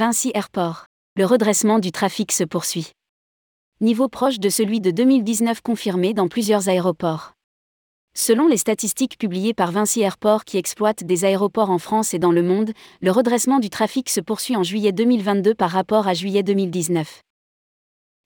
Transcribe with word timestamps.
Vinci 0.00 0.30
Airport. 0.32 0.86
Le 1.14 1.26
redressement 1.26 1.78
du 1.78 1.92
trafic 1.92 2.32
se 2.32 2.42
poursuit. 2.42 2.92
Niveau 3.82 4.08
proche 4.08 4.40
de 4.40 4.48
celui 4.48 4.80
de 4.80 4.90
2019 4.90 5.60
confirmé 5.60 6.14
dans 6.14 6.26
plusieurs 6.26 6.70
aéroports. 6.70 7.32
Selon 8.16 8.48
les 8.48 8.56
statistiques 8.56 9.18
publiées 9.18 9.52
par 9.52 9.72
Vinci 9.72 10.00
Airport 10.00 10.46
qui 10.46 10.56
exploite 10.56 11.04
des 11.04 11.26
aéroports 11.26 11.68
en 11.68 11.76
France 11.76 12.14
et 12.14 12.18
dans 12.18 12.32
le 12.32 12.42
monde, 12.42 12.72
le 13.02 13.10
redressement 13.10 13.58
du 13.58 13.68
trafic 13.68 14.08
se 14.08 14.22
poursuit 14.22 14.56
en 14.56 14.62
juillet 14.62 14.92
2022 14.92 15.54
par 15.54 15.68
rapport 15.68 16.08
à 16.08 16.14
juillet 16.14 16.42
2019. 16.42 17.20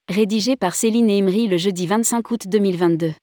Rédigé 0.08 0.54
par 0.54 0.76
Céline 0.76 1.10
et 1.10 1.18
Emery 1.18 1.48
le 1.48 1.56
jeudi 1.56 1.88
25 1.88 2.30
août 2.30 2.42
2022. 2.46 3.14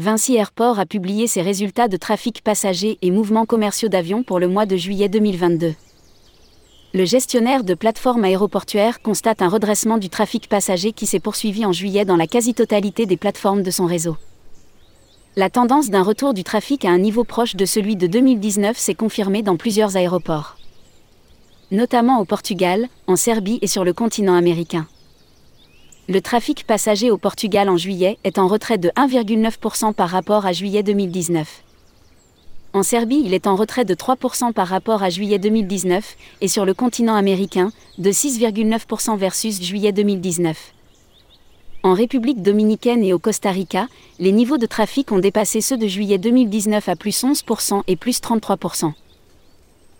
Vinci 0.00 0.36
Airport 0.36 0.78
a 0.78 0.86
publié 0.86 1.26
ses 1.26 1.42
résultats 1.42 1.88
de 1.88 1.96
trafic 1.96 2.44
passagers 2.44 2.98
et 3.02 3.10
mouvements 3.10 3.46
commerciaux 3.46 3.88
d'avions 3.88 4.22
pour 4.22 4.38
le 4.38 4.46
mois 4.46 4.64
de 4.64 4.76
juillet 4.76 5.08
2022. 5.08 5.74
Le 6.94 7.04
gestionnaire 7.04 7.64
de 7.64 7.74
plateforme 7.74 8.22
aéroportuaire 8.22 9.02
constate 9.02 9.42
un 9.42 9.48
redressement 9.48 9.98
du 9.98 10.08
trafic 10.08 10.48
passager 10.48 10.92
qui 10.92 11.04
s'est 11.04 11.18
poursuivi 11.18 11.66
en 11.66 11.72
juillet 11.72 12.04
dans 12.04 12.14
la 12.14 12.28
quasi-totalité 12.28 13.06
des 13.06 13.16
plateformes 13.16 13.64
de 13.64 13.72
son 13.72 13.86
réseau. 13.86 14.16
La 15.34 15.50
tendance 15.50 15.90
d'un 15.90 16.04
retour 16.04 16.32
du 16.32 16.44
trafic 16.44 16.84
à 16.84 16.90
un 16.90 16.98
niveau 16.98 17.24
proche 17.24 17.56
de 17.56 17.64
celui 17.64 17.96
de 17.96 18.06
2019 18.06 18.78
s'est 18.78 18.94
confirmée 18.94 19.42
dans 19.42 19.56
plusieurs 19.56 19.96
aéroports. 19.96 20.58
Notamment 21.72 22.20
au 22.20 22.24
Portugal, 22.24 22.86
en 23.08 23.16
Serbie 23.16 23.58
et 23.62 23.66
sur 23.66 23.82
le 23.84 23.92
continent 23.92 24.36
américain 24.36 24.86
le 26.08 26.22
trafic 26.22 26.64
passager 26.66 27.10
au 27.10 27.18
Portugal 27.18 27.68
en 27.68 27.76
juillet 27.76 28.18
est 28.24 28.38
en 28.38 28.48
retrait 28.48 28.78
de 28.78 28.88
1,9% 28.90 29.92
par 29.92 30.08
rapport 30.08 30.46
à 30.46 30.52
juillet 30.54 30.82
2019. 30.82 31.62
En 32.72 32.82
Serbie, 32.82 33.20
il 33.24 33.34
est 33.34 33.46
en 33.46 33.56
retrait 33.56 33.84
de 33.84 33.94
3% 33.94 34.54
par 34.54 34.68
rapport 34.68 35.02
à 35.02 35.10
juillet 35.10 35.38
2019, 35.38 36.16
et 36.40 36.48
sur 36.48 36.64
le 36.64 36.72
continent 36.72 37.14
américain, 37.14 37.72
de 37.98 38.10
6,9% 38.10 39.18
versus 39.18 39.62
juillet 39.62 39.92
2019. 39.92 40.72
En 41.82 41.92
République 41.92 42.40
dominicaine 42.40 43.04
et 43.04 43.12
au 43.12 43.18
Costa 43.18 43.50
Rica, 43.50 43.86
les 44.18 44.32
niveaux 44.32 44.58
de 44.58 44.66
trafic 44.66 45.12
ont 45.12 45.18
dépassé 45.18 45.60
ceux 45.60 45.76
de 45.76 45.86
juillet 45.86 46.18
2019 46.18 46.88
à 46.88 46.96
plus 46.96 47.22
11% 47.22 47.82
et 47.86 47.96
plus 47.96 48.20
33% 48.20 48.92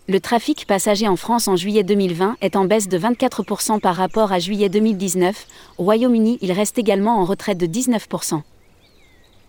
le 0.08 0.20
trafic 0.20 0.66
passager 0.66 1.06
en 1.06 1.16
France 1.16 1.48
en 1.48 1.56
juillet 1.56 1.82
2020 1.82 2.38
est 2.40 2.56
en 2.56 2.64
baisse 2.64 2.88
de 2.88 2.98
24% 2.98 3.78
par 3.78 3.94
rapport 3.94 4.32
à 4.32 4.38
juillet 4.38 4.70
2019. 4.70 5.46
Au 5.76 5.84
Royaume-Uni, 5.84 6.38
il 6.40 6.50
reste 6.52 6.78
également 6.78 7.20
en 7.20 7.26
retraite 7.26 7.58
de 7.58 7.66
19%. 7.66 8.40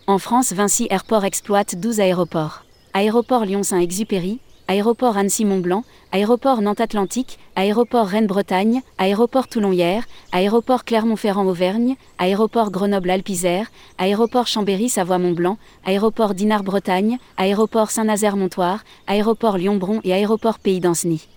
En 0.07 0.17
France, 0.17 0.51
Vinci 0.51 0.87
Airport 0.89 1.23
exploite 1.23 1.75
12 1.75 2.01
aéroports. 2.01 2.65
Aéroport 2.93 3.45
Lyon-Saint-Exupéry, 3.45 4.39
Aéroport 4.69 5.17
Annecy-Mont-Blanc, 5.17 5.83
Aéroport 6.11 6.61
Nantes-Atlantique, 6.61 7.39
Aéroport 7.55 8.05
Rennes-Bretagne, 8.05 8.83
Aéroport 8.99 9.47
Toulon-Hyères, 9.47 10.03
Aéroport 10.31 10.85
Clermont-Ferrand-Auvergne, 10.85 11.95
Aéroport 12.19 12.69
Grenoble-Alpes-Isère, 12.69 13.71
Aéroport 13.97 14.45
Chambéry-Savoie-Mont-Blanc, 14.45 15.57
Aéroport 15.85 16.35
Dinard-Bretagne, 16.35 17.17
Aéroport 17.37 17.89
Saint-Nazaire-Montoire, 17.89 18.83
Aéroport 19.07 19.57
Lyon-Bron 19.57 20.01
et 20.03 20.13
Aéroport 20.13 20.59
Pays 20.59 20.79
d'Anceny. 20.79 21.27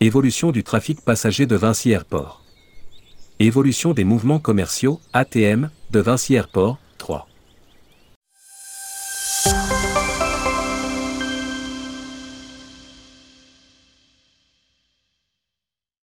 Évolution 0.00 0.52
du 0.52 0.62
trafic 0.62 1.00
passager 1.00 1.46
de 1.46 1.56
Vinci 1.56 1.90
Airport. 1.90 2.42
Évolution 3.38 3.94
des 3.94 4.04
mouvements 4.04 4.40
commerciaux, 4.40 5.00
ATM, 5.14 5.70
de 5.90 6.00
Vinci 6.00 6.34
Airport, 6.34 6.76